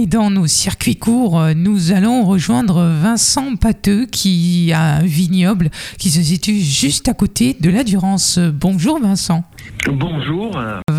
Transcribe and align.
Et 0.00 0.06
dans 0.06 0.30
nos 0.30 0.46
circuits 0.46 0.94
courts, 0.94 1.40
euh, 1.40 1.54
nous 1.56 1.90
allons 1.90 2.24
rejoindre 2.24 2.84
Vincent 3.02 3.56
Pateux 3.56 4.06
qui 4.06 4.70
a 4.72 4.98
un 4.98 5.02
vignoble 5.02 5.72
qui 5.98 6.10
se 6.10 6.22
situe 6.22 6.60
juste 6.60 7.08
à 7.08 7.14
côté 7.14 7.56
de 7.58 7.68
la 7.68 7.82
Durance. 7.82 8.38
Bonjour 8.38 9.00
Vincent. 9.00 9.42
Bonjour. 9.88 10.56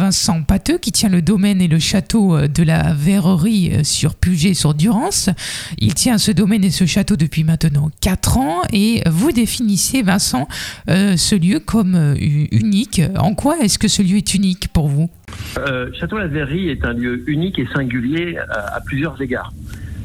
Vincent 0.09 0.41
Pateux 0.41 0.79
qui 0.79 0.91
tient 0.91 1.09
le 1.09 1.21
domaine 1.21 1.61
et 1.61 1.67
le 1.67 1.77
château 1.77 2.35
euh, 2.35 2.47
de 2.47 2.63
la 2.63 2.95
Verrerie 2.95 3.71
euh, 3.71 3.83
sur 3.83 4.15
Puget 4.15 4.55
sur 4.55 4.73
Durance. 4.73 5.29
Il 5.77 5.93
tient 5.93 6.17
ce 6.17 6.31
domaine 6.31 6.63
et 6.63 6.71
ce 6.71 6.87
château 6.87 7.15
depuis 7.15 7.43
maintenant 7.43 7.91
4 8.01 8.37
ans 8.39 8.61
et 8.73 9.03
vous 9.07 9.31
définissez 9.31 10.01
Vincent 10.01 10.47
ce 10.87 11.35
lieu 11.35 11.59
comme 11.59 12.15
unique. 12.17 13.03
En 13.19 13.35
quoi 13.35 13.59
est-ce 13.59 13.77
que 13.77 13.87
ce 13.87 14.01
lieu 14.01 14.17
est 14.17 14.33
unique 14.33 14.69
pour 14.69 14.87
vous? 14.87 15.11
Euh, 15.59 15.91
Château-la-Verrerie 15.93 16.69
est 16.69 16.83
un 16.85 16.93
lieu 16.93 17.29
unique 17.29 17.59
et 17.59 17.67
singulier 17.67 18.39
à, 18.49 18.81
plusieurs 18.83 19.21
égards. 19.21 19.53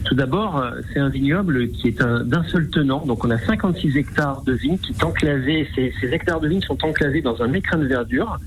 Tout 0.05 0.15
d'abord, 0.15 0.59
euh, 0.59 0.71
c'est 0.93 1.01
un 1.01 1.09
vignoble 1.09 1.71
qui 1.71 1.89
est 1.89 1.99
d'un 2.03 2.45
seul 2.45 2.69
tenant. 2.69 3.07
Donc, 3.07 3.25
on 3.25 3.31
a 3.31 3.39
56 3.39 3.97
hectares 3.97 4.43
de 4.43 4.53
vignes 4.53 4.77
qui 4.77 4.93
sont 4.93 5.07
enclavés. 5.07 5.67
Ces, 5.75 5.95
ces 5.99 6.09
hectares 6.09 6.41
de 6.41 6.49
vignes 6.49 6.61
sont 6.61 6.85
enclavés 6.85 7.23
dans 7.23 7.41
un 7.41 7.55
écrin 7.55 7.79
de 7.79 7.87
verdure 7.87 8.39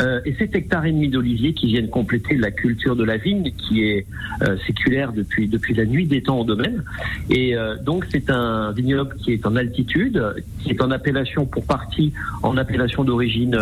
euh, 0.00 0.20
et 0.24 0.34
7 0.34 0.54
hectares 0.54 0.86
et 0.86 0.92
demi 0.92 1.08
d'oliviers 1.08 1.54
qui 1.54 1.66
viennent 1.66 1.90
compléter 1.90 2.36
la 2.36 2.50
culture 2.50 2.96
de 2.96 3.04
la 3.04 3.16
vigne 3.16 3.52
qui 3.52 3.82
est 3.84 4.06
euh, 4.42 4.56
séculaire 4.66 5.12
depuis, 5.12 5.48
depuis 5.48 5.74
la 5.74 5.84
nuit 5.84 6.06
des 6.06 6.22
temps 6.22 6.40
au 6.40 6.44
domaine. 6.44 6.82
Et 7.30 7.56
euh, 7.56 7.76
donc 7.76 8.06
c'est 8.10 8.30
un 8.30 8.72
vignoble 8.72 9.16
qui 9.16 9.32
est 9.32 9.46
en 9.46 9.56
altitude, 9.56 10.22
qui 10.60 10.70
est 10.70 10.82
en 10.82 10.90
appellation 10.90 11.46
pour 11.46 11.64
partie 11.64 12.12
en 12.42 12.56
appellation 12.56 13.04
d'origine 13.04 13.58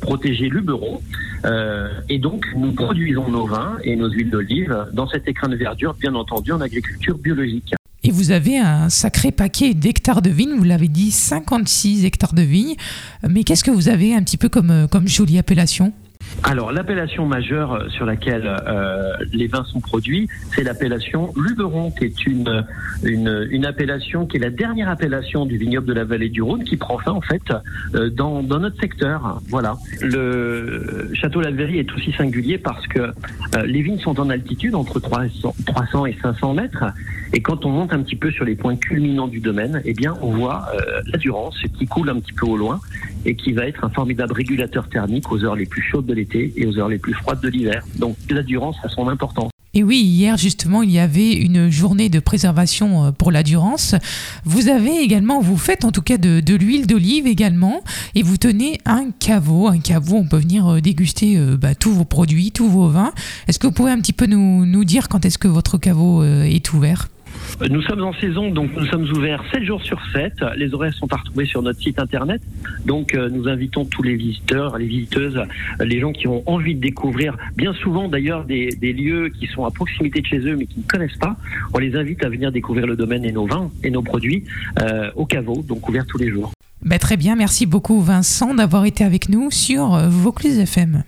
protégée 0.00 0.48
Luberon. 0.48 1.00
et 2.08 2.18
donc 2.18 2.46
nous 2.56 2.72
produisons 2.72 3.28
nos 3.28 3.46
vins 3.46 3.76
et 3.82 3.96
nos 3.96 4.10
huiles 4.10 4.30
d'olive 4.30 4.86
dans 4.92 5.06
cet 5.06 5.28
écrin 5.28 5.48
de 5.48 5.56
verdure, 5.56 5.94
bien 5.94 6.14
entendu 6.14 6.52
en 6.52 6.60
agriculture 6.60 7.18
biologique. 7.18 7.74
Vous 8.14 8.30
avez 8.30 8.58
un 8.58 8.90
sacré 8.90 9.32
paquet 9.32 9.74
d'hectares 9.74 10.22
de 10.22 10.30
vignes, 10.30 10.54
vous 10.56 10.62
l'avez 10.62 10.86
dit, 10.86 11.10
56 11.10 12.04
hectares 12.04 12.32
de 12.32 12.42
vignes. 12.42 12.76
Mais 13.28 13.42
qu'est-ce 13.42 13.64
que 13.64 13.72
vous 13.72 13.88
avez 13.88 14.14
un 14.14 14.22
petit 14.22 14.36
peu 14.36 14.48
comme, 14.48 14.70
euh, 14.70 14.86
comme 14.86 15.08
jolie 15.08 15.36
appellation? 15.36 15.92
Alors, 16.46 16.72
l'appellation 16.72 17.24
majeure 17.24 17.72
euh, 17.72 17.88
sur 17.88 18.04
laquelle 18.04 18.44
euh, 18.66 19.14
les 19.32 19.46
vins 19.46 19.64
sont 19.64 19.80
produits, 19.80 20.28
c'est 20.54 20.62
l'appellation 20.62 21.32
Luberon, 21.36 21.90
qui 21.90 22.04
est 22.04 22.26
une, 22.26 22.66
une, 23.02 23.64
appellation 23.64 24.26
qui 24.26 24.36
est 24.36 24.40
la 24.40 24.50
dernière 24.50 24.90
appellation 24.90 25.46
du 25.46 25.56
vignoble 25.56 25.86
de 25.86 25.94
la 25.94 26.04
vallée 26.04 26.28
du 26.28 26.42
Rhône, 26.42 26.62
qui 26.64 26.76
prend 26.76 26.98
fin 26.98 27.12
en 27.12 27.22
fait 27.22 27.42
euh, 27.94 28.10
dans, 28.10 28.42
dans, 28.42 28.58
notre 28.58 28.78
secteur. 28.78 29.40
Voilà. 29.48 29.78
Le 30.02 31.10
château 31.14 31.40
Lalverie 31.40 31.78
est 31.78 31.90
aussi 31.94 32.12
singulier 32.12 32.58
parce 32.58 32.86
que 32.88 33.10
les 33.64 33.80
vignes 33.80 34.00
sont 34.00 34.20
en 34.20 34.28
altitude 34.28 34.74
entre 34.74 35.00
300, 35.00 35.54
300 35.64 36.06
et 36.06 36.16
500 36.20 36.54
mètres, 36.54 36.84
et 37.32 37.40
quand 37.40 37.64
on 37.64 37.70
monte 37.70 37.92
un 37.94 38.02
petit 38.02 38.16
peu 38.16 38.30
sur 38.30 38.44
les 38.44 38.54
points 38.54 38.76
culminants 38.76 39.28
du 39.28 39.40
domaine, 39.40 39.80
eh 39.84 39.94
bien, 39.94 40.14
on 40.20 40.30
voit 40.30 40.66
la 41.06 41.18
Durance 41.18 41.56
qui 41.78 41.86
coule 41.86 42.10
un 42.10 42.18
petit 42.18 42.32
peu 42.32 42.46
au 42.46 42.56
loin 42.56 42.80
et 43.24 43.36
qui 43.36 43.52
va 43.52 43.66
être 43.66 43.84
un 43.84 43.90
formidable 43.90 44.32
régulateur 44.32 44.88
thermique 44.88 45.30
aux 45.32 45.44
heures 45.44 45.56
les 45.56 45.66
plus 45.66 45.82
chaudes 45.82 46.06
de 46.06 46.14
l'été 46.14 46.33
et 46.34 46.66
aux 46.66 46.78
heures 46.78 46.88
les 46.88 46.98
plus 46.98 47.14
froides 47.14 47.40
de 47.40 47.48
l'hiver. 47.48 47.84
Donc 47.96 48.16
la 48.30 48.42
Durance 48.42 48.76
a 48.82 48.88
son 48.88 49.08
importance. 49.08 49.50
Et 49.76 49.82
oui, 49.82 49.98
hier 49.98 50.36
justement, 50.36 50.82
il 50.82 50.92
y 50.92 51.00
avait 51.00 51.32
une 51.32 51.68
journée 51.68 52.08
de 52.08 52.20
préservation 52.20 53.06
euh, 53.06 53.10
pour 53.10 53.32
la 53.32 53.42
Durance. 53.42 53.96
Vous 54.44 54.68
avez 54.68 55.00
également, 55.00 55.40
vous 55.40 55.56
faites 55.56 55.84
en 55.84 55.90
tout 55.90 56.00
cas 56.00 56.16
de, 56.16 56.54
l'huile 56.54 56.86
d'olive 56.86 57.26
également, 57.26 57.82
et 58.14 58.22
vous 58.22 58.36
tenez 58.36 58.78
un 58.84 59.10
caveau. 59.10 59.66
Un 59.66 59.80
caveau, 59.80 60.16
on 60.16 60.28
peut 60.28 60.38
venir 60.38 60.68
euh, 60.68 60.80
déguster 60.80 61.36
euh, 61.36 61.56
bah, 61.56 61.74
tous 61.74 61.92
vos 61.92 62.04
produits, 62.04 62.52
tous 62.52 62.68
vos 62.68 62.88
vins. 62.88 63.12
Est-ce 63.48 63.58
que 63.58 63.66
vous 63.66 63.72
pouvez 63.72 63.90
un 63.90 63.98
petit 63.98 64.12
peu 64.12 64.26
nous 64.26 64.84
dire 64.84 65.08
quand 65.08 65.24
est-ce 65.24 65.38
que 65.38 65.48
votre 65.48 65.76
caveau 65.76 66.22
est 66.22 66.72
ouvert? 66.72 67.08
Nous 67.70 67.82
sommes 67.82 68.02
en 68.02 68.12
saison, 68.14 68.50
donc 68.50 68.70
nous 68.76 68.86
sommes 68.86 69.08
ouverts 69.10 69.42
7 69.52 69.62
jours 69.64 69.82
sur 69.82 70.00
7. 70.12 70.32
Les 70.56 70.74
horaires 70.74 70.94
sont 70.94 71.12
à 71.12 71.16
retrouver 71.16 71.46
sur 71.46 71.62
notre 71.62 71.80
site 71.80 71.98
internet. 71.98 72.42
Donc 72.84 73.14
euh, 73.14 73.28
nous 73.30 73.48
invitons 73.48 73.84
tous 73.84 74.02
les 74.02 74.16
visiteurs, 74.16 74.76
les 74.78 74.86
visiteuses, 74.86 75.40
les 75.80 76.00
gens 76.00 76.12
qui 76.12 76.26
ont 76.28 76.42
envie 76.46 76.74
de 76.74 76.80
découvrir, 76.80 77.36
bien 77.56 77.72
souvent 77.74 78.08
d'ailleurs 78.08 78.44
des, 78.44 78.70
lieux 78.80 79.28
qui 79.28 79.46
sont 79.46 79.64
à 79.64 79.70
proximité 79.70 80.20
de 80.20 80.26
chez 80.26 80.38
eux 80.38 80.56
mais 80.56 80.66
qui 80.66 80.80
ne 80.80 80.84
connaissent 80.84 81.18
pas. 81.18 81.36
On 81.72 81.78
les 81.78 81.96
invite 81.96 82.24
à 82.24 82.28
venir 82.28 82.52
découvrir 82.52 82.86
le 82.86 82.96
domaine 82.96 83.24
et 83.24 83.32
nos 83.32 83.46
vins 83.46 83.70
et 83.82 83.90
nos 83.90 84.02
produits 84.02 84.44
euh, 84.80 85.10
au 85.16 85.26
caveau, 85.26 85.64
donc 85.66 85.88
ouvert 85.88 86.06
tous 86.06 86.18
les 86.18 86.30
jours. 86.30 86.52
Ben, 86.82 86.98
très 86.98 87.16
bien, 87.16 87.34
merci 87.34 87.66
beaucoup 87.66 88.00
Vincent 88.00 88.54
d'avoir 88.54 88.84
été 88.84 89.04
avec 89.04 89.28
nous 89.28 89.50
sur 89.50 89.94
euh, 89.94 90.08
Vaucluse 90.08 90.58
FM. 90.58 91.02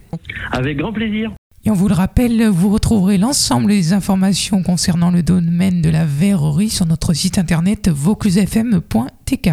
Avec 0.52 0.78
grand 0.78 0.92
plaisir. 0.92 1.32
Et 1.66 1.70
on 1.70 1.74
vous 1.74 1.88
le 1.88 1.94
rappelle, 1.94 2.46
vous 2.46 2.70
retrouverez 2.70 3.18
l'ensemble 3.18 3.70
des 3.70 3.92
informations 3.92 4.62
concernant 4.62 5.10
le 5.10 5.24
domaine 5.24 5.82
de 5.82 5.90
la 5.90 6.04
verrerie 6.04 6.70
sur 6.70 6.86
notre 6.86 7.12
site 7.12 7.38
internet 7.38 7.88
vauclusefm.tk. 7.88 9.50